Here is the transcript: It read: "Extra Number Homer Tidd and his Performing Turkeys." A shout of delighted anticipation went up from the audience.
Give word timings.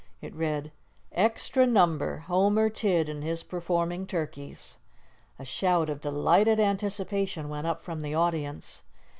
It 0.19 0.33
read: 0.33 0.71
"Extra 1.11 1.67
Number 1.67 2.23
Homer 2.25 2.71
Tidd 2.71 3.07
and 3.07 3.23
his 3.23 3.43
Performing 3.43 4.07
Turkeys." 4.07 4.79
A 5.37 5.45
shout 5.45 5.91
of 5.91 6.01
delighted 6.01 6.59
anticipation 6.59 7.49
went 7.49 7.67
up 7.67 7.79
from 7.79 8.01
the 8.01 8.15
audience. 8.15 8.81